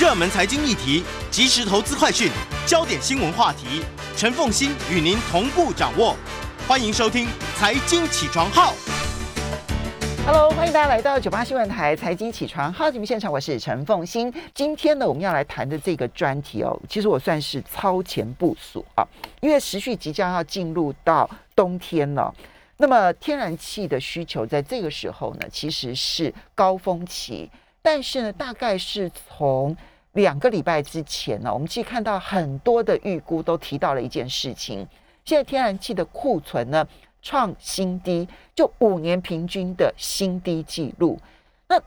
[0.00, 2.30] 热门财经议题、即时投资快讯、
[2.66, 3.82] 焦点新闻话题，
[4.16, 6.16] 陈凤欣与您同步掌握。
[6.66, 7.26] 欢迎收听
[7.58, 8.72] 《财经起床号》。
[10.24, 14.32] Hello，欢迎大家来到九八新闻台财经起床号节目现场，我是陈凤欣。
[14.54, 19.06] 今天呢，我们要来谈的这个专题哦，其实我算是超前部署啊，
[19.42, 22.34] 因为时序即将要进入到冬天了。
[22.78, 27.50] 那么天然气的需求在这个时候呢，其实是高峰期，
[27.82, 29.76] 但是呢，大概是从
[30.12, 34.86] 两个礼拜之前呢，我们其实看到很多的预估都提到了一件事情，
[35.24, 36.86] 现在天然气的库存呢。
[37.22, 41.20] 创新低，就五年平均的新低纪录。
[41.68, 41.78] 那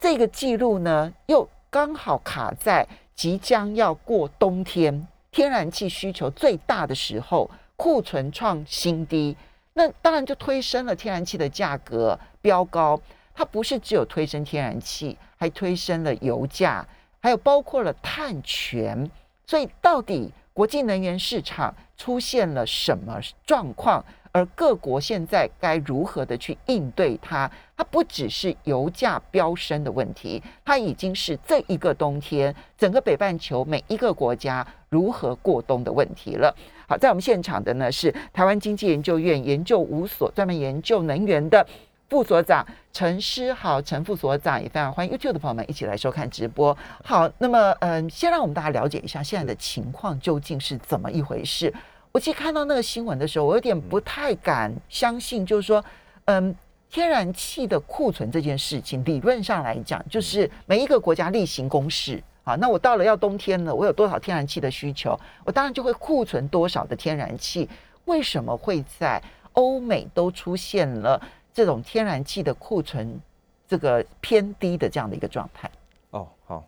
[0.00, 9.36] 这个记录呢，又刚好卡在即将要过冬天，天然气需求最大的时候，库存创新低。
[9.74, 13.00] 那当然就推升了天然气的价格飙高。
[13.32, 16.84] 它不是只有推升天然气，还推升了油价，
[17.24, 19.10] 还有包括了碳权。
[19.46, 24.04] 所以到底国际能源市场出现了什么状况？
[24.30, 27.48] 而各国现在该如何的去应对它？
[27.76, 36.54] 它不只是油价飙升的问题，它已经是这一个冬天整个北半球每一个国家如何过冬的问题了。
[36.88, 41.64] 好，在我们现场的呢是台湾经济研究院研究五所专门研究能源的
[42.08, 46.76] 副所长陈诗豪陈副所长，也非常欢迎 YouTube 的朋友们一起来收看直播。
[47.02, 51.72] 好，那么嗯，先让我们大家了解一下现在的情况究竟是怎么一回事。
[52.12, 55.84] 我其实看到那个新闻的时候，我有点不太敢相信，就是说，
[56.26, 56.54] 嗯，
[56.88, 62.56] 天然气的库存这件事情，理论上来讲，就是每一个国家例行公事好。
[62.58, 67.68] 那我到了要冬天了，我有多少天然气的需求，我当然就会库存多少的天然气。
[68.04, 69.20] 为什么会在
[69.54, 71.20] 欧美都出现了
[71.54, 73.18] 这种天然气的库存
[73.66, 75.70] 这个偏低的这样的一个状态？
[76.10, 76.66] 哦，好，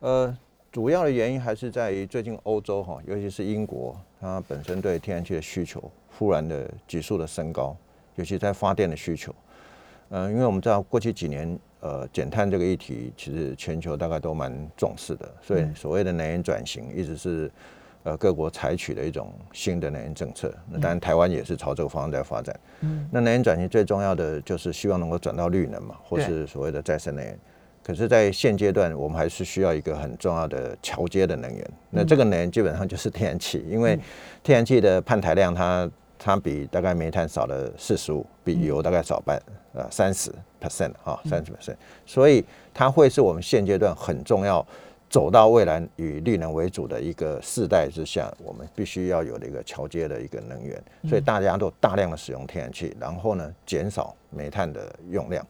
[0.00, 0.34] 呃。
[0.74, 5.80] 主要的原因还是在于最近欧洲哈，尤其是英国，它本身对天然气的需求
[6.18, 7.76] 忽然的急速的升高，
[8.16, 9.32] 尤其在发电的需求。
[10.08, 17.48] 嗯、呃，因为我们知道过去几年，呃，减碳这个议题其实全球大概都蛮重视的，所以所谓的能源转型一直是
[18.04, 20.54] 呃各国采取的一种新的能源政策。
[20.70, 22.54] 那当然台湾也是朝这个方向在发展。
[22.80, 27.38] 嗯，那能源转型最重要的就是希望能够转到绿能嘛，或是所谓的再生能源。
[27.82, 31.70] 可是，在现阶段，我们还是需要一个很重要的桥接的能源。
[31.90, 33.94] 那这个能源基本上就是天然气，因为
[34.42, 39.38] 天然气的碳排量它它比大概煤炭少了四十五，比油大概少半
[39.74, 41.76] 呃三十 percent 啊，三十 percent，
[42.06, 44.66] 所以它会是我们现阶段很重要
[45.14, 50.82] 走到未来以绿能为主的一个世代之下，我们必须要有的一个桥接的一个能源。
[51.08, 55.46] 所以大家都大量的使用天然气，然后呢减少煤炭的用量。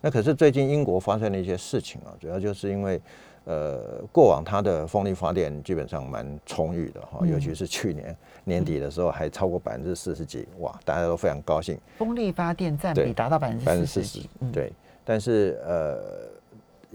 [0.00, 2.98] 那可是最近英国发生了一些事情啊，主要就是因为，
[3.44, 11.78] 呃，过往它的风力发电基本上蛮充裕的哈，尤其是去年年底的时候还超过百分之四十几，哇，大家都非常高兴。
[11.98, 14.20] 风力发电占比达到百分之百分之四十，
[14.50, 14.72] 对。
[15.04, 15.98] 但是呃，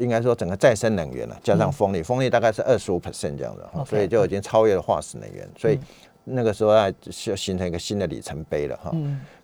[0.01, 5.79] 应该说整个再生能源了，加上风力，风力大概是二十五 percent 这样子哈，所以就已经超越了化石能源，所以
[6.23, 8.91] 那个时候要形成一个新的里程碑了哈。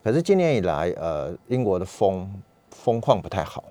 [0.04, 2.28] 可是今年以来，呃，英国的风
[2.72, 3.64] 风况不太好，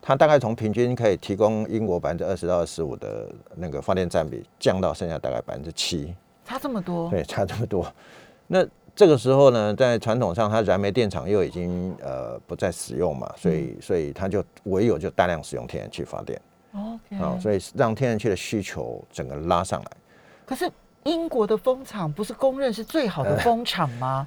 [0.00, 6.14] 它大概从平均可以提供英国百分之二十到二十五的那个发电占比，降到剩下大概百分之七，
[6.44, 7.10] 差这么多？
[7.10, 7.86] 对，差这么多。
[8.46, 16.40] 那这个时候呢，在传统上，它燃煤电厂又已经呃不再使用嘛，所以所以它就唯有就大量使用天然气发电。
[16.72, 19.90] OK，啊，所以让天然气的需求整个拉上来。
[20.46, 20.70] 可是
[21.04, 24.26] 英国的风场不是公认是最好的风场吗？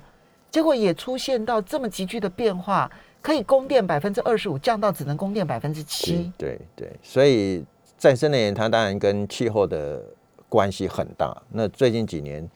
[0.49, 2.91] 结果也出现到这么急剧的变化。
[3.19, 6.31] 可以供电百分之二十五，降到只能供电百分之七。
[6.37, 7.65] 对对，所以
[7.97, 10.01] 再生能源它当然跟气候的
[10.47, 11.35] 关系很大。
[11.49, 12.47] 那最近几年，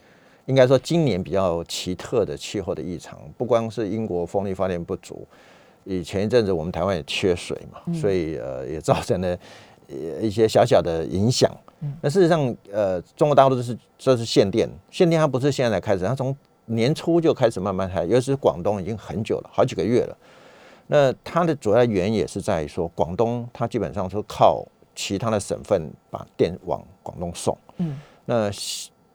[0.51, 5.25] 应该说今年比较奇特的气候的异常，不光是英国风力发电不足，
[5.85, 9.37] 以前一阵子我们台湾也缺水嘛，嗯、所以呃也造成了
[10.19, 11.49] 一些小小的影响。
[11.79, 16.35] 嗯、那事实上，呃，中国大陆就是这是限电，限电它不是现在才开始，它从
[16.65, 20.17] 年初就开始慢慢开，尤其是广东已经很久了，好几个月了。
[20.87, 27.57] 那它的主要原因也是在于说，广东它基本上是靠其他的省份把电往广东送。
[27.77, 28.51] 嗯，那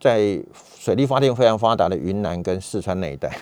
[0.06, 0.40] 在
[0.78, 3.36] 水力发电非常发达的云南跟四川那一带，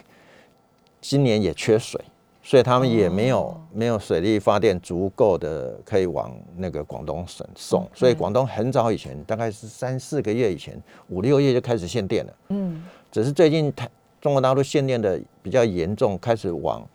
[1.03, 2.01] 今年也缺水，
[2.43, 3.61] 所以他们也没有、哦。
[3.77, 12.33] 没有水力发电足够的可以往那个广东省送，所以广东很早以前，大概是三四个月以前，五六月就开始限电了。
[12.51, 13.91] 嗯，只是最近台
[14.21, 16.87] 中国大陆限电的比较严重，开始往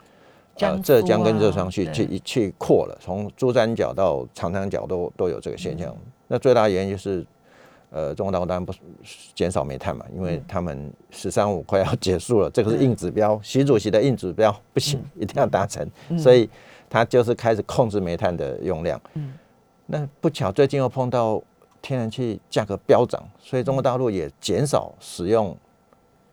[0.56, 1.94] 江浙江跟浙商去对。
[1.94, 5.89] 去去扩了，从珠三角到长三角都都有这个现象。
[5.89, 6.12] 嗯。
[6.30, 7.25] 那最大的原因就是，
[7.91, 8.80] 呃，中国大陆当然不是
[9.33, 10.45] 减少煤炭嘛，因为嗯。
[10.47, 16.19] 他们“十三五”快要结束了，这个是硬指标，习主席的硬指标不行，一定要达成，嗯。
[16.19, 16.47] 所以
[16.89, 19.01] 他就是开始控制煤炭的用量。
[19.15, 19.33] 嗯。
[19.88, 21.41] 那不巧最近又碰到
[21.81, 25.57] 天然气价格飙涨，所以中国大陆也减少使用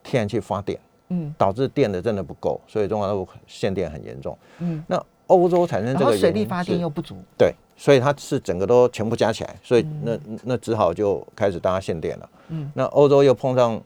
[0.03, 0.79] 天然气发电。
[1.09, 1.35] 嗯。
[1.39, 4.37] 导致电的真的不够，所以中国大陆限电很严重。
[4.59, 12.31] 嗯，那欧洲产生这个水力发电又不足，对，所以它是整个都全部加起来，所以嗯那那只好就开始大家限电了。
[12.49, 13.81] 嗯，那欧洲又碰上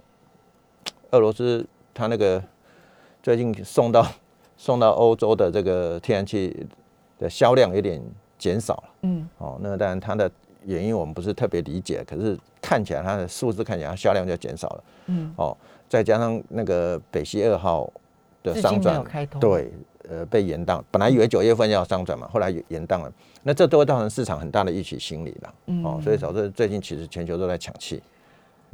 [1.13, 2.43] 俄罗斯，它那个
[3.23, 4.07] 最近送到
[4.57, 6.67] 送到欧洲的这个天然气
[7.19, 8.03] 的销量有点
[8.39, 8.85] 减少了。
[9.03, 10.31] 嗯哦，那当然它的
[10.65, 14.85] 原因我们不是特别理解，可是看起来它的数字看起来它销量就减少了。
[15.07, 15.57] 嗯，哦，
[15.89, 17.91] 再加上那个北溪二号
[18.43, 19.03] 的商转
[19.41, 19.73] 对，
[20.11, 23.13] 呃，被延宕，本来以为九月份要上转嘛，后来延宕了，
[23.45, 25.55] 那这都会造成市场很大的预期心理了。
[25.67, 28.03] 嗯哦，所以导致最近其实全球都在抢气，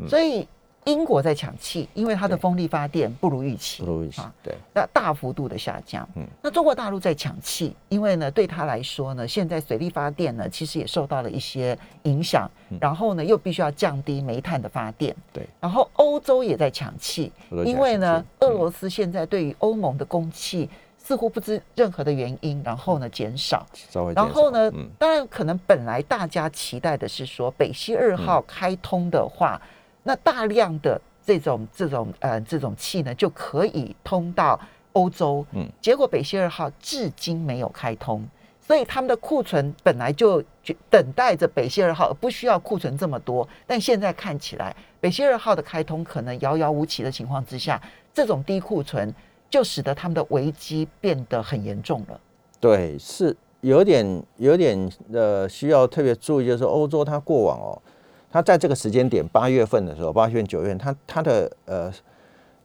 [0.08, 0.48] 所以
[0.84, 4.32] 英国在抢气，因为它的对风力发电不如预期不，如预期啊。
[4.42, 6.08] 对，那大幅度的下降。
[6.14, 12.50] 嗯那中国大陆在抢气，因为呢，对他来说呢，现在水力发电呢，其实也受到了一些影响，
[12.80, 15.12] 然后呢，又必须要降低煤炭的发电。
[15.12, 17.30] 嗯对，然后欧洲也在抢气，
[17.66, 20.70] 因为呢俄罗斯现在对于欧盟的供气
[21.06, 23.64] 似乎不知任何的原因，然后呢减少。
[24.12, 29.62] 然后呢，嗯，当然可能本来大家期待的是说，北溪二号开通的话，
[30.02, 34.58] 那大量的这种这种呃这种气呢，就可以通到
[34.94, 35.46] 欧洲。
[35.52, 38.28] 嗯，结果北溪二号至今没有开通，
[38.60, 43.48] 所以他们的库存本来就就等待着北溪二号，不需要库存这么多。
[43.64, 47.80] 但现在看起来，北溪二号的开通可能遥遥无期的情况之下，
[48.12, 49.14] 这种低库存
[49.50, 52.20] 就使得他们的危机变得很严重了。
[52.60, 57.82] 对，是有点有点呃需要特别注意，就是欧洲它过往哦，
[58.30, 61.92] 它在这个时间点八月份的时候，八月份九月份，它它的呃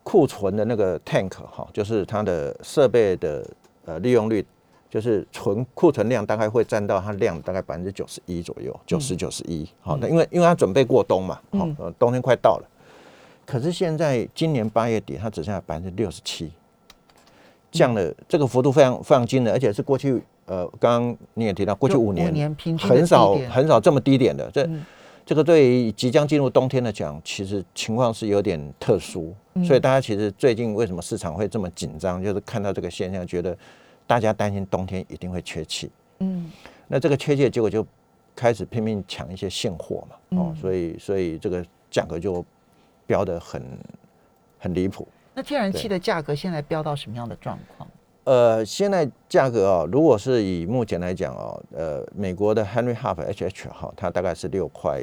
[0.03, 3.45] 库存的那个 tank 哈、就是它的设备的
[3.85, 4.45] 呃利用率。
[4.89, 9.65] 就是存库存量大概会占到它量大概百分之九十一左右，九十九十一。
[9.79, 12.67] 好，那因为因为它准备过冬嘛，好、嗯呃冬天快到了。
[13.45, 16.51] 可是现在今年八月底，它只剩下百分之六十七，
[17.71, 24.49] 降了这个幅度非常非常惊人，而且是过去呃，刚刚你也提到，过去五年很少很少这么低点的。
[24.51, 24.85] 这、嗯
[25.23, 33.55] 这个对于即将进入冬天的讲，其实情况是有点特殊，嗯所以大家其实最近为什么市场会这么紧张，就是看到这个现象，觉得
[34.05, 35.89] 大家担心冬天一定会缺气。
[36.19, 36.51] 嗯
[36.87, 37.85] 那这个缺气的结果就
[38.35, 42.43] 开始拼命抢一些现货嘛，哦嗯，所以所以这个价格就
[43.05, 43.63] 飙得很
[44.57, 45.07] 很离谱。
[45.33, 47.89] 那天然气的价格现在飙到什么样的状况？
[48.23, 55.01] 呃，现在价格哦，如果是以目前来讲哦，呃，美国的 Henry Hub HH 哈，它大概是六块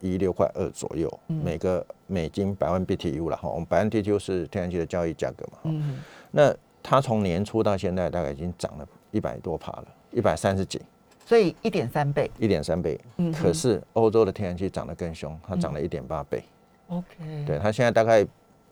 [0.00, 3.48] 一、六块二左右，嗯每个美金百万 BTU 了哈。
[3.48, 5.98] 我们百万 BTU 是天然气的交易价格嘛，嗯，
[6.30, 10.80] 那它从年初到现在大概已经涨了一百多趴了，一百三十几，
[11.26, 12.30] 所以一点三倍。
[12.38, 12.98] 一点三倍。
[13.18, 16.42] 嗯可是欧洲的天然气涨得更凶，它涨了一点八倍。
[16.88, 17.04] OK，
[17.46, 18.26] 对，它现在大概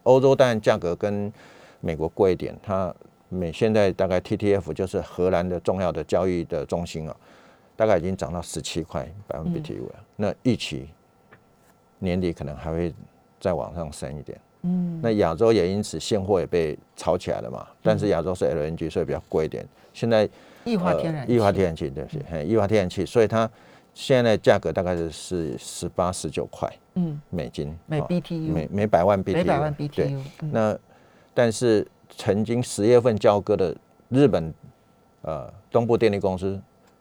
[0.05, 1.31] 欧洲当然价格跟
[1.81, 2.95] 美国贵一点，它
[3.29, 7.17] 美现在大概 TTF 就是荷兰的重要的交易的中心啊，
[7.77, 9.95] 大概已经涨到十七块百分比 T U 了。
[10.17, 10.89] 那预期
[11.99, 12.95] 年底可能还会
[13.41, 14.41] 再往上升一点。
[14.63, 19.67] 嗯，那亚洲也因此现货也被炒起来了嘛，但是亚洲是 LNG，所以比较贵一点。
[19.93, 20.29] 现在
[20.65, 23.51] 液化天然气，液化天然气对不起，嘿液化天然气，所以它
[23.93, 30.51] 现在价格大概是是十八十九块嗯，美金，每哦 BTU 每每百万 BTU，每百万 BTU，嗯。
[30.53, 30.79] 那
[31.33, 31.87] 但是
[32.17, 33.75] 曾经十月份交割的
[34.09, 34.55] 日本
[35.23, 36.61] 呃东部电力公司，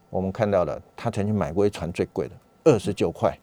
[0.10, 2.34] 我们看到了，他曾经买过一船最贵的
[2.64, 3.38] 二十九块，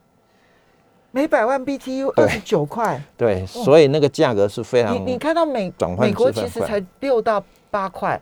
[1.13, 3.01] 每百万 BTU 二十九块。
[3.17, 8.21] 对，所以那个价格是非常你你看到美转换美国其实才六到八块，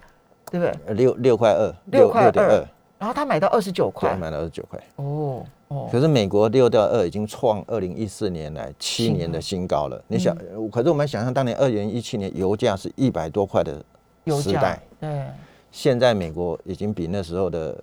[0.51, 0.75] 对不对？
[0.87, 2.69] 呃六六块二，六块二。
[2.99, 4.79] 然后他买到二十九对，块，买到二十九块。
[4.97, 5.47] 哦哦，
[5.91, 10.03] 可是美国六到二已经创二零一四年来七年的新高了。
[10.09, 10.37] 你想，
[10.73, 13.85] 可是我们想象当年二零一七年油价是一百多块的
[14.25, 15.27] 油价时代，对，
[15.71, 17.77] 现在美国已经比那时候的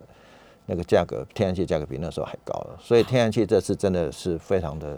[0.65, 2.79] 那个价格，天然气价格比那时候还高了。
[2.81, 4.97] 所以天然气这次真的是非常的、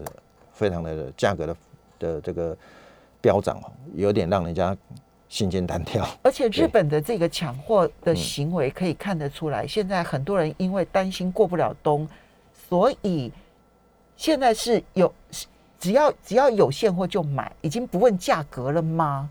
[0.53, 1.57] 非常的价格的
[1.99, 2.55] 的这个
[3.19, 4.75] 飙涨哦，有点让人家
[5.27, 6.07] 心惊胆跳。
[6.23, 12.07] 而且日本的这个抢货的嗯行为可以看得出来，现在很多人因为担心过不了冬，
[12.67, 13.31] 所以
[14.15, 15.13] 现在是有
[15.79, 19.29] 只要只要有现货就买，已经不问价格了吗？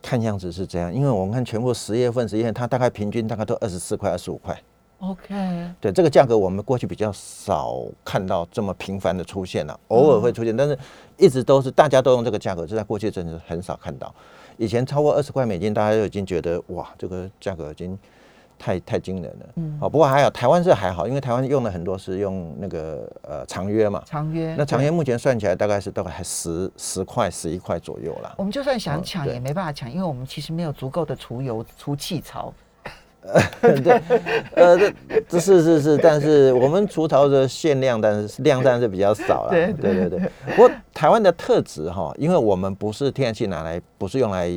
[0.00, 4.56] 看样子是这样，因为我们看全部十月份、十一月份，它大概平均大概都二十四块、二十五块。
[5.00, 5.34] OK，
[5.80, 10.78] 对这个价格，我们过去比较少看到这么频繁的出现了、偶尔会出现，但是
[11.16, 14.14] 一直都是大家都用这个价格，这在过去真的是很少看到。
[14.56, 17.96] 以前超过二十块美金，大家就已经觉得哇，这个价格已经
[18.58, 19.46] 太太惊人了。
[19.56, 28.34] 嗯，好，不过还好，台湾是还好，因为台湾用的很多是用那个呃长约嘛，长约那长约目前算起来大概是大概还十十块、十一块左右啦。
[28.36, 32.52] 我们就算想抢也没办法抢，因为我们其实没有足够的除油除气槽。
[33.60, 34.00] 对，
[34.54, 34.92] 呃，这
[35.28, 39.50] 这是是是，但是我们除槽的限量，但是量当然是比较少了。
[39.52, 40.30] 对对对对。
[40.54, 44.48] 不过台湾的特质哈，因为我们不是天然气拿来，不是用来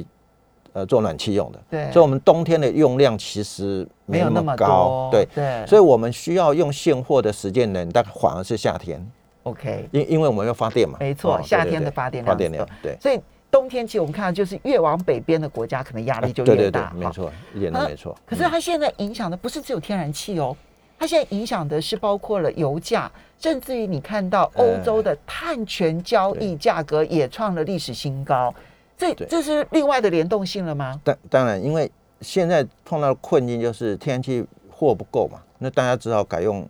[0.73, 5.09] 呃做暖气用的，对所以我们冬天的用量其实没有那么么高。
[5.11, 9.05] 多对，对所以我们需要用现货的时间呢，大概反而是夏天
[9.43, 10.97] ，OK，因因为我们要发电嘛。
[10.99, 12.95] 没错哦夏对对天的发电发电量对。
[13.01, 16.93] 所以冬天其实我们看到就是越往北边的国家，可能压力就对对对越大。，哈。
[16.95, 18.17] 没错，一点都啊没错。
[18.25, 20.55] 可是它现在影响的不是只有天然气哦，
[20.97, 28.53] 它现在影响的是包括了油价，甚至于你看到欧洲的碳权交易价格也创了历史新高，
[29.01, 31.01] 这对这是另外的联动性了吗？
[31.03, 31.91] 当当然，因为
[32.21, 36.67] 现在碰到的困境就是天然气货不够嘛，那大家只好改用，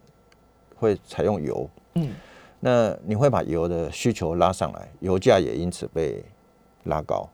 [0.77, 1.69] 会采用油。
[1.95, 2.13] 嗯，
[2.61, 6.23] 那你会把油的需求拉上来，油价也因此被
[6.85, 7.27] 拉高。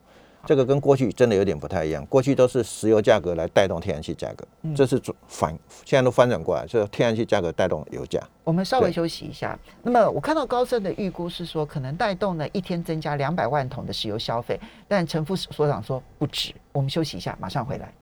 [0.47, 8.17] 这个跟过去真的有点不太一样，过去都是石油价格来带动天然气价格，这是转反现在都翻转过来，是天然气价格带动油价。
[8.45, 9.59] 我们稍微休息一下。
[9.83, 16.53] 那么我看到高盛的预估是说，可能带动呢一天增加两百万桶的石油消费，但陈副所长说不止。
[16.71, 17.93] 我们休息一下，马上回来。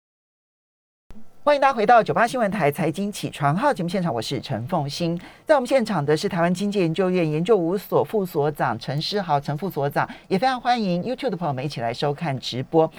[1.44, 5.14] 欢迎大家回到九八新闻台财经起床号节目现场，我是陈凤欣。
[5.44, 12.90] 在我们现场的是台湾经济研究院研究五所副所长陈诗豪陈副所长，也非常欢迎 YouTube 的朋友们一起来收看直播。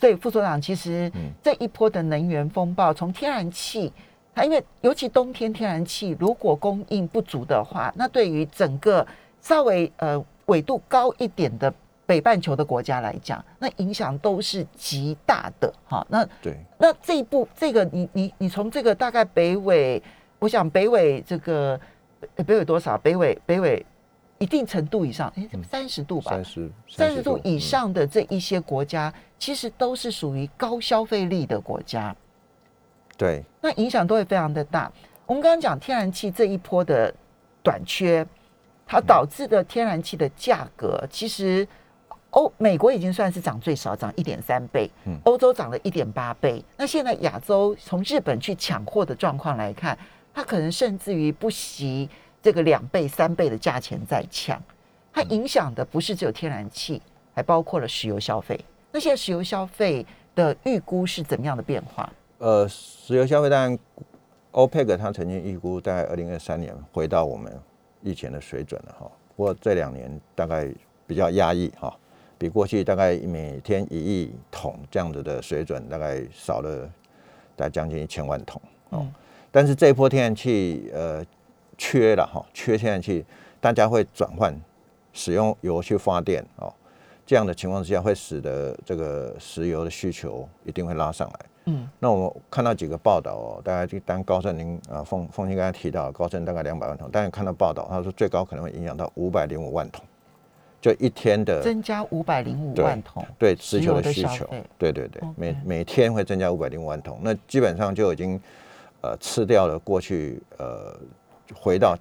[0.00, 1.08] 所以副所长，其实
[1.40, 3.92] 这一波的能源风暴，从天然气，
[4.34, 9.06] 它因为尤其冬天天然气如果供应不足的话，那对于整个
[9.40, 11.72] 稍微呃纬度高一点的
[12.12, 16.06] 北半球的国家来讲，那影响都是极大的哈。
[16.10, 20.02] 那对，那这一步，这个你你你从这个大概北纬，
[20.38, 21.80] 我想北纬这个
[22.36, 22.98] 呃北纬多少？
[22.98, 23.86] 北纬北纬
[24.36, 32.14] 一定程度以上，哎，三十度吧，三十三十度以嗯上的这一些国家，其实都是属于高消费力的国家，
[33.16, 34.92] 对，那影响都会非常的大。
[35.24, 37.14] 我们刚刚讲天然气这一波的
[37.62, 38.26] 短缺，
[38.86, 41.66] 它导致的天然气的价格，其实
[42.32, 46.62] 欧美国已经算是涨最少，涨一点三倍嗯，欧洲涨了一点八倍。
[46.76, 49.96] 那现在亚洲从日本去抢货的状况来看，
[50.32, 52.08] 它可能甚至于不惜
[52.42, 54.60] 这个两倍、三倍的价钱在抢。
[55.12, 57.00] 它影响的不是只有天然气，
[57.34, 58.58] 还包括了石油消费。
[58.90, 62.10] 那现在石油消费的预估是怎么样的变化？
[62.38, 63.78] 呃，石油消费当然
[64.52, 67.52] ，OPEC 它曾经预估大概二零二三年回到我们
[68.00, 69.10] 以前的水准了哈。
[69.36, 70.66] 不过这两年大概
[71.06, 71.94] 比较压抑哈，
[72.42, 76.90] 比过去大概每天一亿桶这样子的水准，大概少了
[77.54, 78.98] 大概将近一千万桶哦。
[79.02, 79.12] 嗯
[79.54, 81.22] 但是这一波天然气呃
[81.76, 83.22] 缺了哈，缺天然气，
[83.60, 84.58] 大家会转换
[85.12, 86.72] 使用油去发电哦。
[87.26, 91.40] 这样的情况之下，会使得这个石油的需求一定会拉上来。
[91.66, 100.02] 嗯，那我们看到几个报道哦，大概就当高盛您啊凤凤清刚才提到，高盛大概两百万桶，但是看到报道，他说最高可能会影响到五百零五万桶，
[100.82, 103.24] 就一天的增加五百零五万桶。
[103.38, 104.46] 对石油的的需求，
[104.76, 108.38] 对对对每每天会增加五百零五万桶，那基本上就已经
[109.00, 110.94] 呃吃掉了过去呃
[111.54, 111.96] 回到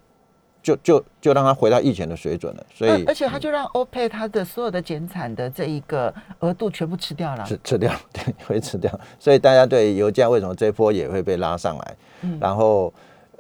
[0.64, 7.46] 就就就让它回到以前的水准了，所以而而且它就让欧佩它的所有的减产的这一个额度全部吃掉了。
[7.46, 8.92] 吃吃掉， 对，会吃掉。
[9.20, 11.96] 所以大家对油价为什么这波也会被拉上来？
[12.24, 12.94] 嗯然后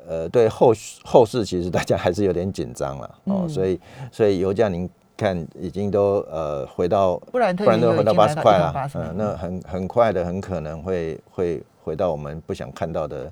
[0.07, 3.41] 呃，对后后市其实大家还是有点紧张了哦。
[3.43, 3.79] 嗯所以
[4.11, 4.89] 所以油价您
[5.21, 13.31] 看已经都呃回到不然不然都回到八十块了嗯，那很很快的，很可能会会回到我们不想看到的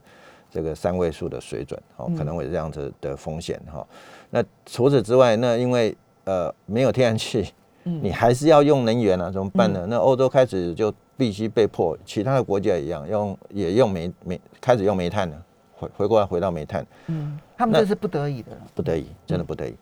[0.51, 3.85] 这个三位数的水准，哦，可能会有这样子的风险哈。
[4.29, 7.51] 那除此之外，那因为呃没有天然气，
[7.85, 9.87] 嗯你还是要用能源啊，怎么办呢？
[9.89, 15.43] 那欧洲开始就必须被迫，其他的国家一样用也用煤煤开始用煤炭了，
[15.75, 18.61] 回回过来回到煤炭，嗯，他们那这是不得已的了。
[18.75, 19.75] 不得已，真的不得已。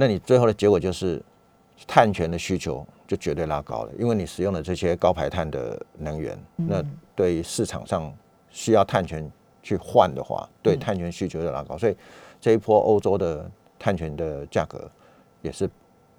[0.00, 1.22] 那你最后的结果就是
[1.86, 6.82] 碳权的需求就绝对拉高了，因为你使用的这些高排碳的能源，那
[7.14, 8.10] 对于市场上
[8.48, 9.30] 需要碳权
[9.62, 11.94] 去换的话，对碳权需求就拉高，所以
[12.40, 13.46] 这一波欧洲的
[13.78, 14.90] 碳权的价格
[15.42, 15.68] 也是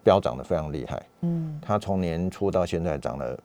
[0.03, 1.03] 飙涨的非常厉害。
[1.21, 3.35] 嗯，它从年初到现在涨了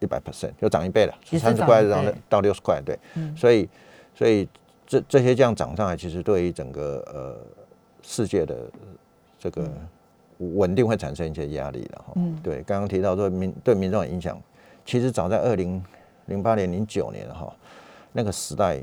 [0.00, 3.36] 一一百 percent，就涨一倍了，三十块涨到六十块，对，嗯。
[3.36, 3.68] 所以
[4.14, 4.48] 所以
[4.86, 7.36] 这这些这样涨上来，其实对于整个呃
[8.02, 8.86] 世界的呃
[9.48, 9.70] 这个
[10.38, 12.12] 稳定会产生一些压力了哈。
[12.16, 14.36] 嗯对，刚刚提到说民对民众的影响，
[14.84, 15.80] 其实早在二零
[16.26, 17.54] 零八年、零九年哈
[18.12, 18.82] 那个时代，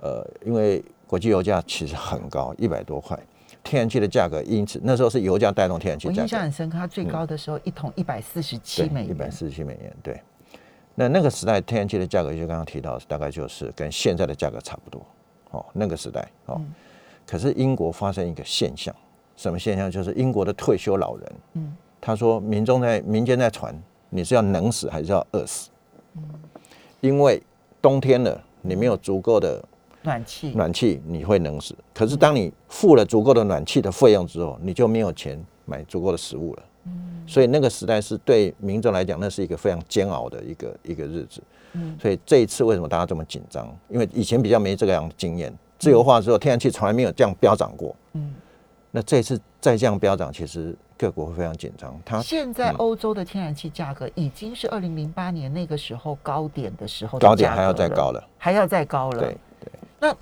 [0.00, 3.16] 呃，因为国际油价其实很高，一百多块，
[3.62, 10.20] 天然气的价格因此那时候是油价带动天然气我，印象很深刻，它最高的时候一桶一百四十七美元，一百，四十七美元，对。
[10.96, 15.06] 那那个时代天然气的价格，就刚刚提到，大概就是跟现在的价格差不多，
[15.52, 16.56] 哦，那个时代哦。
[16.58, 16.74] 嗯
[17.28, 18.94] 可是英国发生一个现象，
[19.36, 19.90] 什么现象？
[19.90, 23.76] 就是英国的退休老人，嗯他说民众在民间在传，
[24.10, 25.70] 你是要冷死还是要饿死？
[26.16, 26.22] 嗯
[27.00, 27.40] 因为
[27.80, 29.62] 冬天了，你没有足够的
[30.02, 31.74] 暖气，暖气，你会冷死。
[31.94, 36.62] 可是当你付了足够的暖气的费用之后，你就没有钱买足够的食物了。
[37.26, 41.42] 所以那个时代是对民众来讲，那是一个非常煎熬的一个一个日子。
[42.00, 43.68] 所以这一次为什么大家这么紧张？
[43.88, 47.94] 因为以前比较没这个样的经验，自由化之后，天然气从来没有这样飙涨过。
[48.14, 48.34] 嗯
[48.96, 51.94] 那这次再这样飙涨，其实各国会非常紧张。
[52.02, 58.26] 它现在嗯欧洲的天然气价格已经是二零零八年那个时候高点的时候的高点还要再高了。
[58.38, 59.18] 还要再高了。
[59.18, 60.16] 对，对，那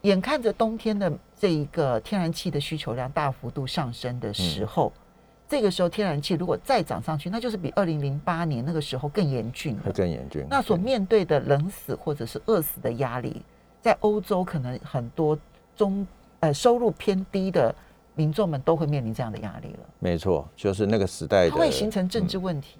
[0.00, 5.00] 眼看着冬天的这一个天然气的需求量大幅度上升的时候，嗯
[5.48, 9.92] 这个时候天然气如果再涨上去，那就是比二零零八年那个时候更严峻会了。
[9.92, 10.44] 更严峻。
[10.50, 13.40] 那所面对的冷死或者是饿死的压力，
[13.80, 15.38] 在欧洲可能很多
[15.76, 16.04] 中
[16.40, 17.72] 呃收入偏低的
[18.14, 22.78] 民众们都会面临这样的压力了，没错，就是那个时代的它会形成政治问题。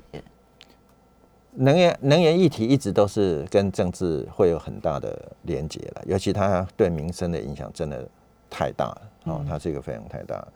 [1.53, 8.07] 能源能源议题一直都是跟政治会有很大的连结了，尤其它对民生的影响真的
[8.49, 10.47] 太大了，哦，它是一个非常太大。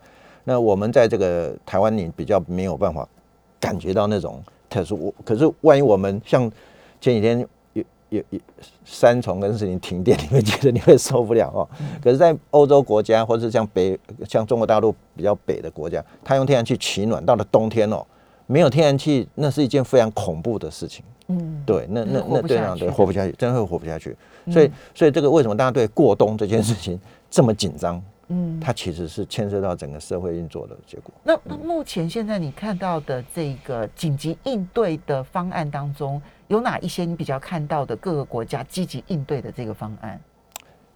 [0.43, 3.07] 那我们在这个台湾，你比较没有办法
[3.59, 4.95] 感觉到那种特殊。
[4.95, 6.49] 我可是万一我们像
[7.01, 7.45] 前几天
[8.09, 8.39] 有有有
[8.85, 11.67] 三重跟四零停电，你会觉得你会受不了哦。
[12.01, 13.97] 可是，在欧洲国家或者是像北
[14.27, 18.05] 像中国大陆比较北的国家，它用天然气取暖，到了冬天哦，
[18.47, 21.03] 没有天然气，那是一件非常恐怖的事情。
[21.27, 24.15] 嗯，对，那那那这样对活不下去，真的会活不下去。
[24.51, 26.99] 所以，所以这个为什么大家对过冬这件事情
[27.31, 28.01] 这么紧张？
[28.27, 31.13] 嗯，它其实是牵涉到整个社会运作的结果。
[31.23, 40.19] 那那目前现在你看到的这个紧急应对的方案当中，有哪一些你比较看到的各个国家积极应对的这个方案？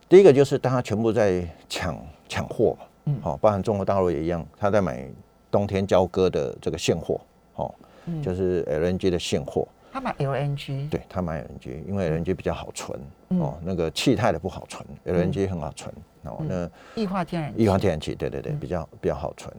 [0.07, 1.95] 第一个就是大家全部在抢
[2.27, 3.19] 抢货，嗯。
[3.21, 5.07] 好、包含中国大陆也一样，他在买
[5.51, 7.21] 冬天交割的这个现货，
[7.55, 7.73] 哦，
[8.05, 8.23] 嗯。
[8.23, 16.47] 就是 LNG 的现货，他买 LNG，对他买 LNG，因为 LNG 比较好存，嗯哦，那个气态的不好存，LNG 很好存，哦，嗯
[16.95, 19.53] 那液化天然气，液化天然气，对对对，嗯比较比较好存。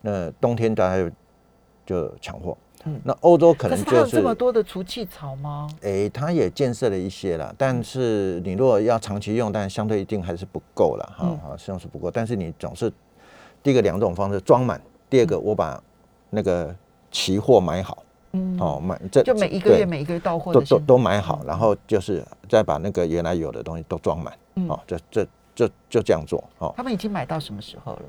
[0.00, 1.10] 那冬天大家就
[1.86, 2.56] 就抢货。
[2.86, 5.68] 嗯那欧洲可可能就是是它有这么多的除气槽吗？
[5.82, 12.10] 哎，它也建设了一些了，但是你如果要长期用，但相对一定还是不够了哈，嗯好像是不够。
[12.10, 12.90] 但是你总是
[13.62, 14.80] 第一个两种方式装满，
[15.10, 15.78] 第二个我把
[16.30, 16.74] 那个
[17.10, 24.68] 期货买好，嗯，哦，买这就每一个月每一个月到货都都都买好，然后就是再把那个原来有的东西都装满，嗯。
[24.68, 28.02] 哦，这这就就这样做，哦，他们已经买到什么时候了？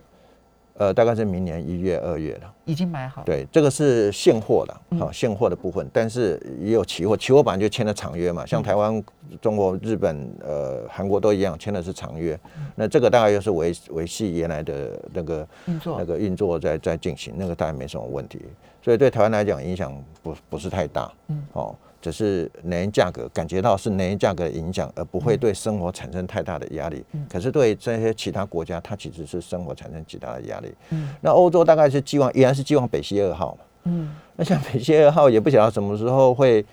[0.77, 2.51] 呃，大概是明年一月、二月了。
[2.65, 4.99] 已经买好。，对，这个是现货的，嗯。
[4.99, 8.47] 好、现货的部分，但是也有期货，期货版就签了长约嘛，嗯。
[8.47, 9.03] 像台湾、
[9.41, 12.39] 中国、日本、呃韩国都一样，签的是长约。
[12.57, 12.65] 嗯。
[12.75, 15.97] 那这个大概又是维维系原来的那个运作。
[15.99, 18.39] 那个运作在在进行，那个大概没什么问题，
[18.81, 27.05] 所以对台湾来讲影响不不是太大，嗯哦，只是能源价格感觉到是能源价格的影响，而不会嗯对生活产生太大的压力。
[27.11, 30.73] 嗯可是对这些其他国家，它其实是生活产生极大的压力。
[30.89, 33.61] 嗯那欧洲大概是寄望，依然是寄望北溪二号嘛。
[33.83, 36.65] 嗯，那像北溪二号也不晓得什么时候会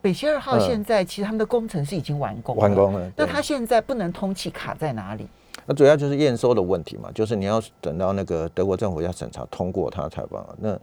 [0.00, 2.74] 北溪二号嗯现在其实他们的工程是已经完工了完。
[2.74, 3.10] 工了。
[3.16, 5.28] 那它现在不能通气卡在哪里？
[5.66, 10.42] 那主要就是验收的问题嘛，就是你要等到那个德国政府要审查通过它才办。
[10.58, 10.78] 那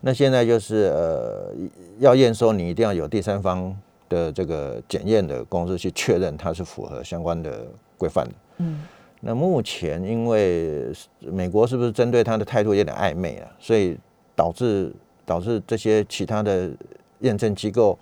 [0.00, 1.52] 那现在就是呃
[1.98, 3.76] 要验收，你一定要有第三方
[4.08, 8.34] 的这个检验的公司去确认它是符合相关的规范的。
[8.58, 8.82] 嗯
[9.20, 13.98] 那目前因为美国是不是针对它的态度有点暧昧啊，所以
[14.36, 14.92] 导致
[15.26, 16.70] 导致这些其他的
[17.18, 17.98] 验证机构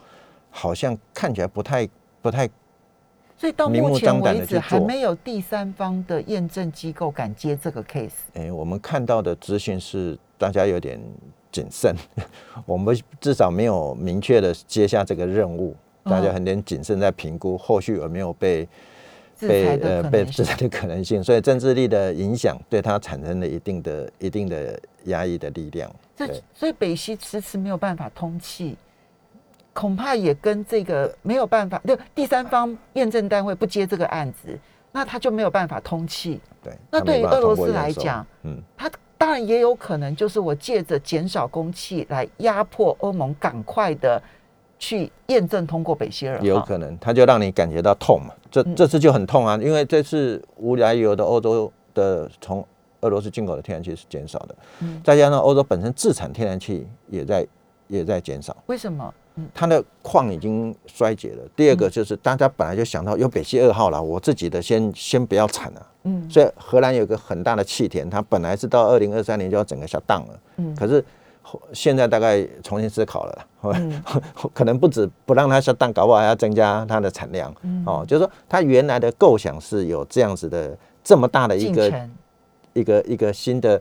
[0.50, 1.88] 好像看起来不太
[2.20, 2.46] 不太
[3.38, 8.10] 所以到目前为止还没有第三方的验证机构敢接这个 case。
[8.34, 11.00] 诶，我们看到的资讯是大家有点
[11.56, 11.94] 谨慎，
[12.66, 18.68] 我们至少没有明确的接下这个任务，大家嗯很点谨慎在评估后续有没有被
[19.40, 20.02] 被呃。
[20.10, 25.90] 被制裁的可能性，所以政治力的影响对它产生了一定的一定的压抑的力量。
[26.14, 28.76] 这所以北溪迟迟没有办法通气。
[29.72, 34.58] 恐怕也跟这个没有办法，就第三方验证单位不接这个案子，
[34.90, 36.40] 那他就没有办法通气。
[36.62, 44.22] 对，那对于俄罗斯来讲，嗯，他当然也有可能就是我借着减少供气来压迫欧盟赶快的
[44.78, 46.44] 去验证通过北溪二号。
[46.44, 48.34] 有可能，他就让你感觉到痛嘛。
[48.50, 52.66] 这嗯这次就很痛啊，因为这次无来由的欧洲的从
[53.00, 57.46] 俄罗斯进口的天然气是减少的，嗯再加上欧洲本身自产天然气也在
[57.88, 59.12] 也在减少，为什么？
[59.36, 59.48] 嗯。
[59.54, 61.42] 它的矿已经衰竭了。
[61.54, 66.28] 第二个就是大家本来就想到有北溪二号了，我自己的先先不要产了、嗯。
[66.30, 70.74] 所以荷兰有个很大的气田，它本来是到二零二三年就要整个下档了，嗯。
[70.74, 71.04] 可是
[71.42, 74.02] 后现在大概重新思考了，嗯。
[74.52, 77.54] 可能不止不让它下档，搞不好还要增加它的产量。
[77.62, 77.82] 嗯。
[77.86, 82.08] 哦，就是说它原来的构想是有这样子的这么大的一个
[82.72, 83.80] 一个一个新的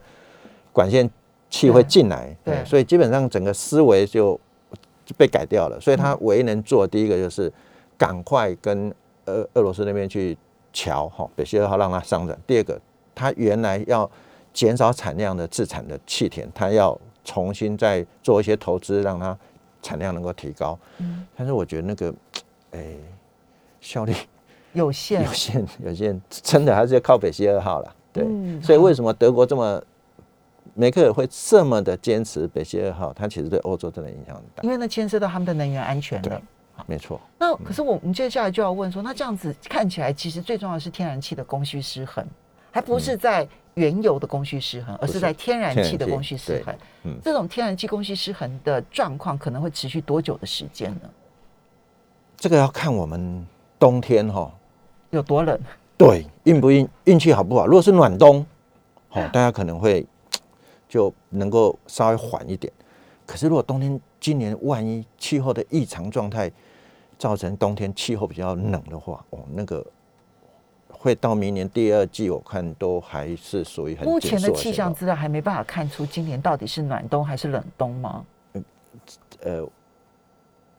[0.72, 1.10] 管线
[1.48, 4.38] 气会进来，对所以基本上整个思维就
[5.06, 5.80] 就被改掉了。
[5.80, 7.50] 所以他嗯唯一能做的第一个就是
[7.96, 8.92] 赶快跟
[9.24, 10.36] 俄俄罗斯那边去
[10.72, 12.36] 瞧哈，北溪二号让它上涨。
[12.46, 12.78] 第二个，
[13.14, 14.10] 他原来要
[14.52, 19.36] 减少产量的自产的气田，他要重新再做一些投资，让它
[19.80, 20.78] 产量能够提高。
[20.98, 22.14] 嗯但是我觉得那个，
[22.72, 22.84] 哎、
[23.80, 24.12] 效率
[24.72, 27.96] 有限 有，限，有限，真的还是要靠北溪二号了。
[28.12, 29.82] 对，嗯所以为什么德国这么
[30.74, 33.12] 梅克尔会这么的坚持北溪二号？
[33.12, 34.62] 它其实对欧洲真的影响很大。
[34.62, 36.40] 因为那牵涉到他们的能源安全了对。
[36.86, 42.22] 没错，那可是我们接下来就要问说，那这样子看起来，其实最重要的是天然气的供需失衡，
[42.70, 46.74] 还不是在原油的供需失衡，而是是在天然气的供需失衡。
[47.04, 51.08] 嗯这种天然气供需失衡的状况可能会持续多久的时间呢？
[52.36, 53.46] 这个要看我们
[53.78, 54.52] 冬天哈、
[55.08, 55.58] 有多冷？
[55.96, 57.66] 对运不运运气好不好？
[57.66, 58.44] 如果是暖冬，
[59.12, 60.06] 哦，大家可能会
[60.88, 62.72] 就能够稍微缓一点。
[63.24, 66.50] 可是如果冬天今年万一气候的异常状态
[67.18, 69.84] 造成冬天气候比较冷的话，哦，那个
[70.88, 78.24] 会到明年第二季，我看都还是属于很目前的气象资料还没办法看出今年到底是暖冬还是冷冬吗？
[79.42, 79.66] 呃，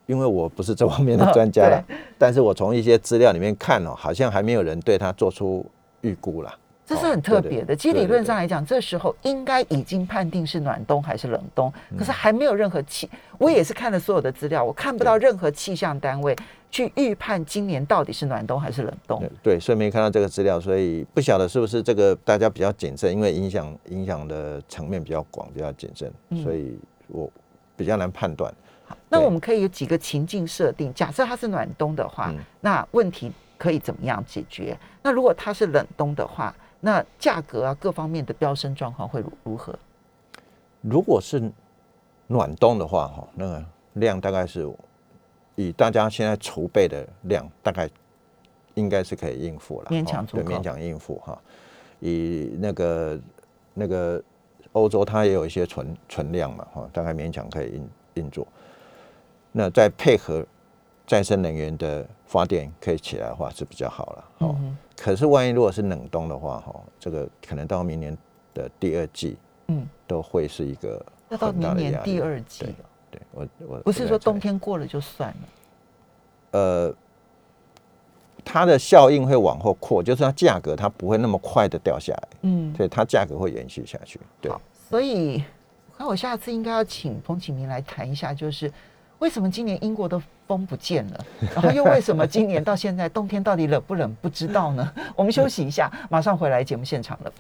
[0.05, 1.83] 因为我不是这方面的专家了，
[2.17, 5.65] 但是我从一些资料里面看哦，好像还没有人对它做出
[6.01, 6.57] 预估啦。
[6.95, 7.76] 哦这是很特别的。
[7.76, 13.10] 其实理论上来讲，这时候应该已经判定是暖冬还是冷冬，嗯可是还没有任何气。
[13.38, 16.36] 我也是看了所有的资料，我看不到任何气象单位
[16.71, 19.30] 去预判今年到底是暖冬还是冷冬对。
[19.43, 27.30] 对，所以没看到这个资料，所以不晓得是不是这个大家比较谨慎，因为影响影响的层面比较广，比较谨慎，嗯所以我
[27.76, 28.54] 比较难判断。
[28.86, 34.78] 好那我们可以有几个情境设定，假设它是暖冬的话，嗯那问题可以怎么样解决？
[35.04, 39.77] 那如果它是冷冬的话，那价格啊各方面的飙升状况会如如何？
[40.81, 41.51] 如果是
[42.27, 44.69] 暖冬的话，哈，那个量大概是
[45.55, 47.89] 以大家现在储备的量，大概
[48.75, 51.37] 应该是可以应付了，勉强足够，勉强应付哈。
[51.99, 53.19] 以那个
[53.73, 54.21] 那个
[54.73, 58.47] 欧洲，它也有一些存存量嘛，哈，大概勉强可以运运作。
[59.51, 60.45] 那再配合
[61.07, 64.55] 再生能源的发电可以起来的话，是比较好了，哦。
[64.59, 68.17] 嗯可是万一如果是冷冻的话，哈，这个可能到明年
[68.55, 72.75] 的第二季嗯，都会是一个要到明年第二季对了，
[73.11, 75.37] 对我我不是说冬天过了就算了。
[76.49, 76.95] 呃，
[78.43, 84.19] 它的效应会往后扩，就是它价格它不会那么快的掉下来，嗯，所以它价格会延续下去。
[84.41, 84.51] 对，
[84.89, 85.43] 所以
[85.91, 88.73] 我看我下次应该要请彭启明来谈一下，就是
[89.19, 91.25] 为什么今年英国的风不见了，
[91.56, 94.93] 然后又为什么今年到现在冬天到底冷不冷不知道呢？
[95.15, 97.32] 我们休息一下，马上回来节目现场了。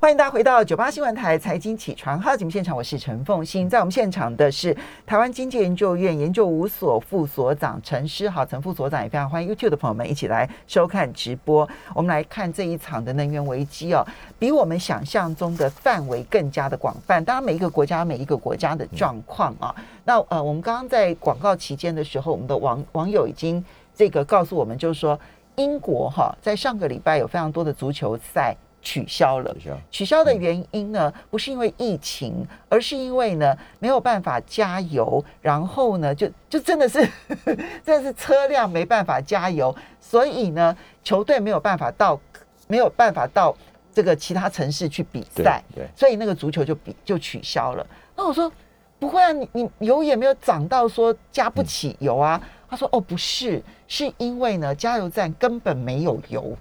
[0.00, 11.68] 欢迎大家回到九八新闻台财经起床号节目现场，我是陈凤欣，在我们现场的是台湾经济研究院研究五所副所长陈诗豪，陈副所长也非常欢迎 YouTube 的朋友们一起来收看直播。
[11.94, 14.02] 我们来看这一场的能源危机哦，
[14.38, 17.22] 比我们想象中的范围更加的广泛。
[17.22, 19.74] 当然，每一个国家每一个国家的状况啊，
[20.06, 23.62] 那呃，我们刚刚在广告期间的时候，我们的网网友已经
[23.94, 25.20] 这个告诉我们，就是说
[25.56, 29.68] 英国哈，在上个礼拜有非常多的足球赛取消了取。
[29.68, 29.80] 消。
[29.90, 37.06] 取消的原因呢，不是因为疫情，而是因为呢没有办法加油，然后呢就就真的是
[37.84, 42.18] 真的是车辆没办法加油，所以呢球队没有办法到
[42.66, 43.56] 没有办法到
[43.92, 47.86] 这个其他城市去比赛，对，所以那个足球就比就取消了。
[48.16, 48.50] 那我说
[48.98, 52.40] 不会啊，你你油也没有涨到说加不起油啊。
[52.68, 56.56] 他说哦不是，是因为呢加油站根本没有油。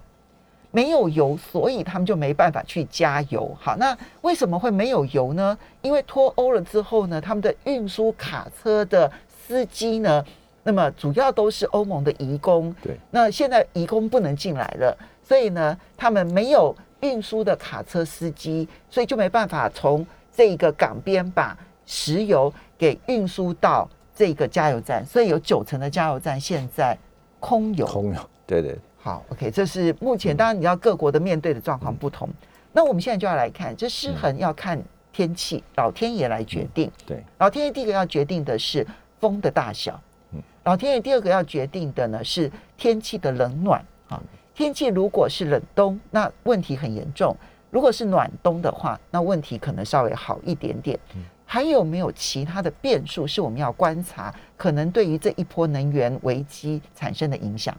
[0.72, 3.56] 没有油，所以他们就没办法去加油。
[3.60, 5.58] 好，那为什么会没有油呢？
[5.82, 10.24] 因为脱欧了之后呢，他们的运输卡车的司机呢，
[10.64, 12.74] 那么主要都是欧盟的移工。
[12.82, 26.96] 对，那现在移工不能进来了，所以呢，他们没有运输的卡车司机，所以就没办法从这个港边把石油给运输到这个加油站，所以有九成的加油站现在
[27.40, 27.88] 空油。
[27.88, 32.30] 空油，对对，好，OK，这是目前当然你要各国的面对的状况不同。
[32.74, 34.82] 那我们现在就要来看，这失衡要看
[35.12, 36.92] 天气，老天爷来决定。
[37.06, 38.86] 对，老天爷第一个要决定的是
[39.20, 40.00] 风的大小，
[40.34, 44.22] 嗯老天爷第二个要决定的呢是天气的冷暖啊。
[44.54, 47.34] 天气如果是冷冬，那问题很严重；
[47.72, 51.00] 如果是暖冬的话，那问题可能稍微好一点点。
[51.46, 57.76] 还有没有其他的变数是我们要观察，可能对于这一波能源危机产生的影响？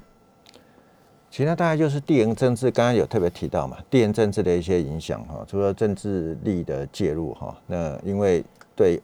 [1.31, 9.01] 其他大概就是地缘政治，刚刚有特别提到嘛，地缘政治的一些影响哈，除了政治力的介入哈，那因为对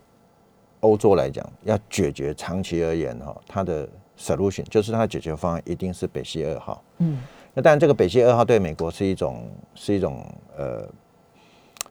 [0.80, 6.82] 欧洲来讲，要解决长期而言哈，它的 solution 就是它的解决方案一定是北溪二号。
[6.98, 7.18] 嗯，
[7.54, 10.86] 那当然这个北溪二号对美国是一种是一种呃。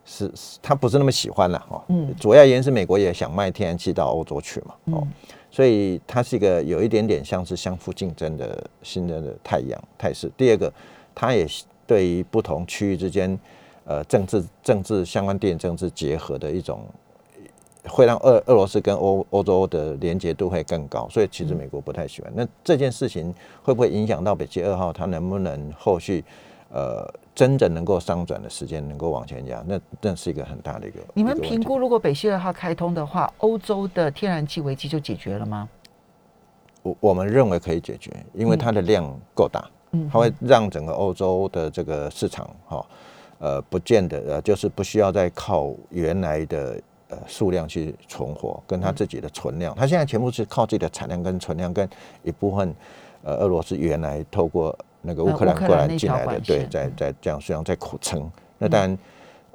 [0.07, 1.83] 是，是他不是那么喜欢了哈。
[1.87, 4.75] 嗯主要原因是美国也想卖天然气到欧洲去嘛。
[4.93, 5.11] 哦，嗯
[5.55, 10.29] 所以它是一个有一点点像是相互竞争的新的的太阳态势。
[10.35, 10.69] 第二个，
[11.15, 11.47] 它也
[11.87, 13.39] 对于不同区域之间，
[13.85, 16.85] 呃，政治政治相关地缘政治结合的一种，
[17.87, 21.07] 会让俄俄罗斯跟欧欧洲的连结度会更高。
[21.09, 22.29] 所以其实美国不太喜欢。
[22.35, 24.91] 那这件事情会不会影响到北溪二号？
[24.91, 26.21] 它能不能后续
[26.75, 29.63] 呃真正能够商转的时间能够往前压？
[29.65, 30.99] 那那是一个很大的一个。
[31.13, 35.69] 你们评估，如果北溪二号开通的话，欧洲的天然气危机就解决了吗？
[36.83, 42.85] 我我们认为可以解决，因为它的量够大，嗯它会让整个欧洲的这个市场哈，
[43.39, 51.89] 呃，不见得呃，就是不需要再靠原来的呃数量去存活，跟它自己的存量，它现在全部是靠自己的产量跟存量，跟
[52.21, 52.75] 一部分
[53.23, 58.29] 呃俄罗斯原来透过那个乌克兰过来进来的对，在嗯在这样实际上在苦撑。
[58.57, 58.97] 那当然，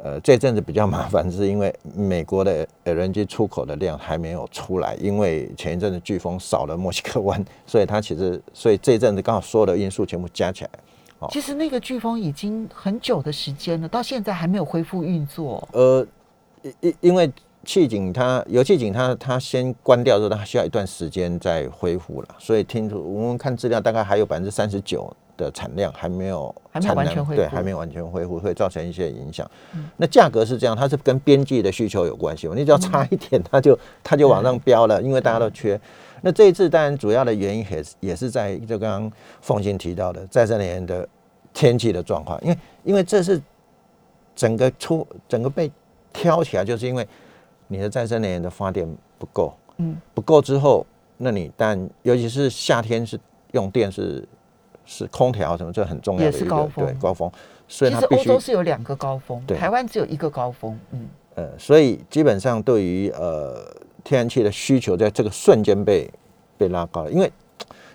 [0.02, 10.70] 呃，这阵子比较麻烦，是因为美国的 LNG 出口的量还没有出来，因为前一阵子飓风扫了墨西哥湾，所以它其实，所以这一阵子刚好所有的因素全部加起来，
[11.30, 15.66] 其实那个飓风已经很久的时间了，到现在还没有恢复运作。
[15.72, 16.06] 呃，
[16.62, 17.30] 因因因为
[17.64, 29.50] 气井它油气井它它先关掉之后，它需要一段时间再恢复了，所以听说我们看资料大概还有百分之三十九的产量还没有产能对，还没有完全恢复，会造成一些影响。
[29.96, 35.80] 那价格是这样，它是跟边际的需求有关系嘛，你只要差一点，它就它就往上飙了，因为大家都缺。
[36.20, 41.08] 那这一次当然主要的原因也是也是在就刚刚凤欣提到的再生能源的
[41.54, 43.40] 天气的状况，因为因为这是
[44.36, 45.72] 整个出整个被
[46.12, 47.08] 挑起来，就是因为
[47.68, 48.86] 你的再生能源的发电
[49.18, 50.84] 不够，嗯，不够之后，
[51.16, 53.18] 那你但尤其是夏天是
[53.52, 54.26] 用电是
[54.92, 57.30] 是空调什么，这很重要也的一个是高峰对高峰，
[57.68, 60.76] 所以其实欧洲是有两个高峰，对台湾只有一个高峰。
[60.90, 63.54] 嗯，呃，所以基本上对于呃
[64.02, 66.10] 天然气的需求，在这个瞬间被
[66.58, 67.30] 被拉高了，因为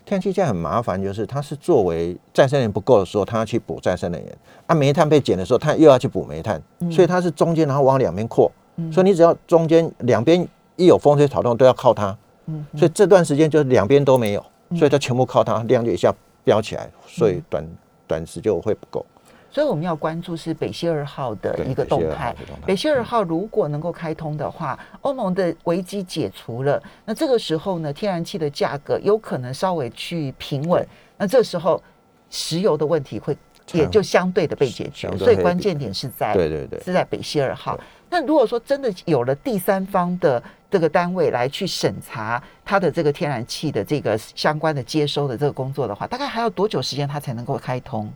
[0.05, 4.37] 天然气现在很麻烦，就是它是作为再生能源不够的时候，它要去补再生能源。
[4.65, 8.49] 啊，煤炭被减的时候，它又要去补煤炭，所以它是中间然后往两边扩，
[8.89, 14.45] 所以你只要中间两边一有风吹草动都要靠它，嗯所以这段时间就是两边都没有，
[14.77, 16.13] 所以它全部靠它，量就一下
[16.45, 17.67] 飙起来，所以短
[18.07, 19.05] 短时就会不够。
[19.51, 22.35] 所以我们要关注是北溪二号的一个动态。
[22.65, 30.85] 北溪二号如果能够开通的话，欧盟的危机解除了，那这个时候呢，天然气的价格有可能稍微去平稳。
[31.17, 31.81] 那这时候
[32.29, 33.37] 石油的问题会
[33.71, 37.79] 也就相对的被解决所以关键点是在对对对是在北溪二号。
[38.09, 40.43] 那如果说真的有了第三方的
[40.75, 48.11] 这个单位来去审查它的这个天然气的这个相关的接收的这个工作的话，大概还要多久时间它才能够开通？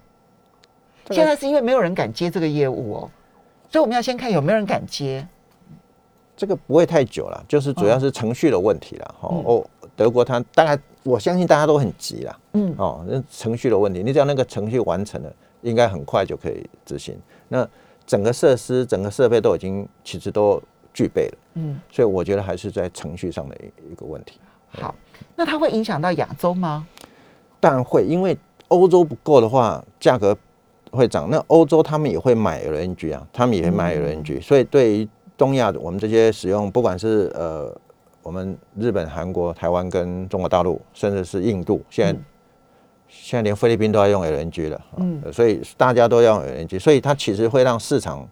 [1.09, 3.11] 现在是因为没有人敢接这个业务哦，
[3.71, 5.25] 所以我们要先看有没有人敢接。
[6.35, 9.15] 这个不会太久了，就是主要是程序的问题了。
[9.21, 12.39] 哦德国它大概我相信大家都很急了。
[12.55, 17.17] 嗯哦，那程序的问题，你只要那个程序完成了，应该很快就可以执行。
[17.47, 17.65] 那
[18.05, 20.61] 整个设施、整个设备都已经其实都
[20.93, 24.39] 具备了，嗯，所以我觉得还是在程序上的一一个问题。
[24.71, 24.93] 好，
[25.35, 26.87] 那它会影响到亚洲吗？
[27.59, 28.37] 当然会，因为
[28.69, 30.35] 欧洲不够的话，价格
[30.91, 31.29] 会涨。
[31.29, 37.75] 那欧洲他们也会买 LNG 啊，他们也会买 LNG，、所以对于东亚我们这些使用，不管是呃
[38.21, 42.23] 我们日本、韩国、台湾跟中国大陆，甚至是印度，现在、嗯
[43.11, 48.23] 现在连菲律宾都要用 LNG 了，嗯嗯，所以大家都要用 LNG，所以它其实会让市场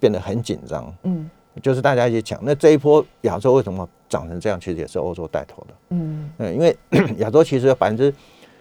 [0.00, 0.90] 变得很紧张。
[1.02, 2.38] 嗯就是大家一起抢。
[2.42, 5.74] 那这一波亚洲为什么涨成这样，其实也是欧洲带头的。
[5.90, 6.76] 嗯嗯，因为
[7.18, 8.12] 亚洲其实有百分之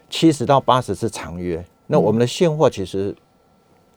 [0.10, 3.15] 七十到八十是长约，那我们的现货其实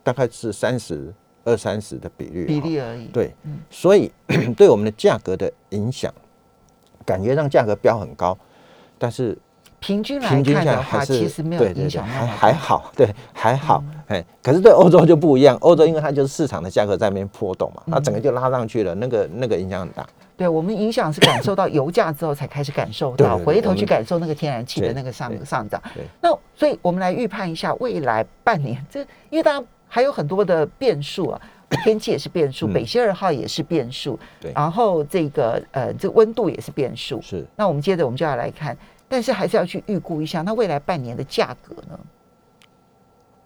[0.02, 1.12] 大概是三十
[1.44, 3.07] 二三十的比率，比例而已。
[3.09, 3.35] 对，
[3.70, 4.11] 所以
[4.57, 6.12] 对我们的价格的影响，
[7.04, 8.38] 感觉上价格标很高，
[8.98, 9.37] 但是
[9.84, 12.36] 平均来看的话，其实没有影响那么大。
[12.36, 20.06] 还好，对还好，哎，可是对欧洲就不一样，欧洲因为它就是市场的价格在那边波动嘛，它整个就拉上去了，那个那个影响很大。
[20.36, 26.02] 对我们影响是感受到油价之后才开始感受到，回头去感受那个天然气的那个上对上涨对。
[26.20, 31.40] 那所以我们来预判一下未来半年，这因为当然还有很多的变数啊，
[31.84, 37.22] 天气也是变数，嗯北溪二号也是变数，对然后这个呃这温度也是变数。
[37.22, 38.76] 是，那我们接着我们就要来看，
[39.14, 42.00] 但是还是要去预估一下，那未来半年的价格呢？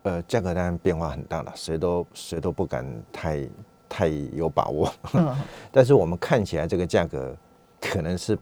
[0.05, 3.47] 呃，价格当然变化很大了，谁都谁都不敢太
[3.87, 4.91] 太有把握。
[5.13, 5.37] 嗯，
[5.71, 7.37] 但是我们看起来这个价格
[7.79, 8.39] 可能是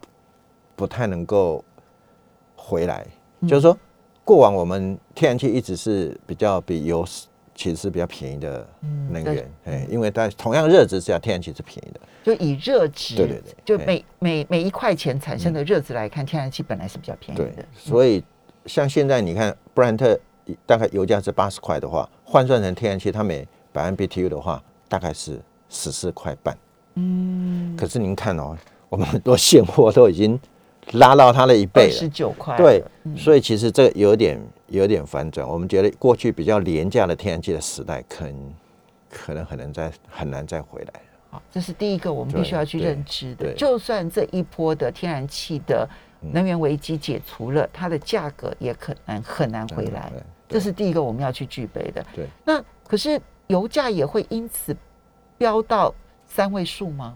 [0.73, 1.61] 不太能够
[2.55, 3.05] 回来，
[3.41, 3.77] 嗯就是说
[4.23, 8.65] 过往我们天然气一直是比较比油是其实是比较便宜的
[9.09, 18.23] 能源，哎、因为在同样热值之下，天然气是便宜的，就以热值，对对对就哎每每每一块钱产生的热值来看，天然气本来是比较便宜对的。，所以
[18.67, 20.17] 像现在你看布兰特
[20.67, 26.55] 大概油价是八十块的话，换算成天然气，它每百万 BTU 的话，大概是十四块半。
[26.93, 28.55] 嗯，可是您看哦，
[28.87, 30.39] 我们很多现货都已经
[30.93, 32.07] 拉到它的一倍了十。
[32.07, 35.47] 九块了，对，嗯所以其实这有点有点反转。
[35.47, 38.53] 我们觉得过去比较廉价的天然气的时代，可能
[39.09, 40.93] 可能很难再很难再回来。
[41.29, 43.53] 好，这是第一个我们必须要去认知的。
[43.53, 45.87] 就算这一波的天然气的
[46.21, 50.11] 能源危机解除了，它的价格也可能很难回来。
[50.47, 52.05] 这是第一个我们要去具备的。
[52.15, 54.75] 对，那可是油价也会因此
[55.37, 55.93] 飙到
[56.25, 57.13] 三位数吗？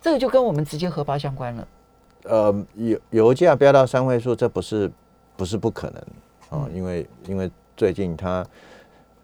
[0.00, 1.68] 这个就跟我们直接荷包相关了。
[2.24, 4.90] 呃，油油价飙到三位数，这不是
[5.36, 6.02] 不是不可能
[6.50, 8.46] 哦，因为因为最近它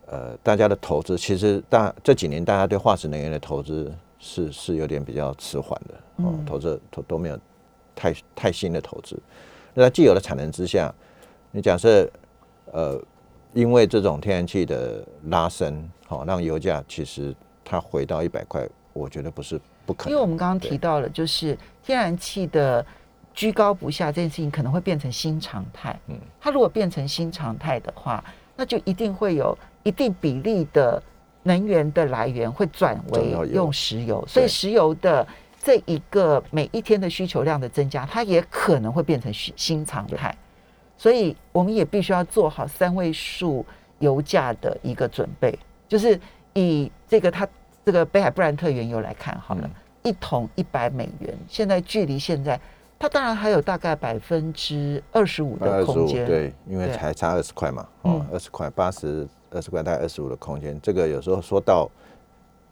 [0.06, 7.38] 呃大家的投资，其实大这几年大家对化石能源的投资是是有点比较迟缓的哦，嗯投资都都没有
[7.94, 9.18] 太太新的投资。
[9.72, 10.94] 那在既有的产能之下，
[11.50, 12.08] 你假设
[12.72, 13.00] 呃
[13.52, 17.34] 因为这种天然气的拉升，好、让油价其实
[17.64, 20.10] 它回到一百块，我觉得不是不可能。
[20.10, 22.84] 因为我们刚刚提到了，就是天然气的
[23.34, 25.98] 居高不下这件事情可能会变成新常态。
[26.06, 28.24] 嗯嗯，它如果变成新常态的话，
[28.56, 31.02] 那就一定会有一定比例的
[31.42, 35.26] 能源的来源会转为用石油，所以石油的
[35.60, 40.34] 这一个每一天的需求量的增加，它也可能会变成新新常态。
[40.96, 43.66] 所以我们也必须要做好三位数
[43.98, 46.18] 油价的一个准备，就是
[46.52, 47.46] 以这个它
[47.84, 49.70] 这个北海布兰特原油来看好了，嗯
[50.04, 52.60] 一桶一百美元，现在距离现在
[53.04, 61.86] 它当然还有大概百分之二十五的空间，对，因为对才差二十块嘛，嗯哦，二十块八十二十块大概二十五的空间，这个有时候说到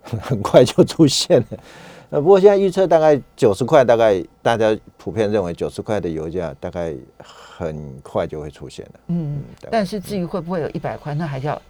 [0.03, 1.47] 很快就出现了。
[2.09, 8.93] 呃，不过现在预测大概九十块，大概大家普遍认为九十块的油价大概很快就会出现了。
[9.09, 11.61] 嗯嗯，但是至于会不会有一百块，那还是要还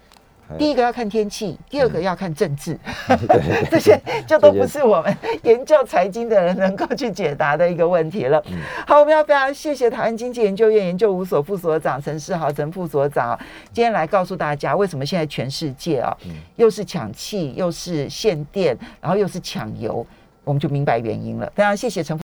[0.58, 2.78] 第一个要看天气，第二个嗯要看政治，
[3.70, 8.42] 这些就都不是我们研究财经的人能够去解答的一个问题了。
[8.50, 13.40] 嗯好，我们要非常谢谢台湾经济研究院研究五所副所长陈世豪陈副所长啊，
[13.72, 20.06] 今天来告诉大家为什么现在全世界啊，嗯又是抢气，又是限电，然后又是抢油，
[20.44, 21.50] 我们就明白原因了。
[21.54, 22.20] 非常谢谢陈副。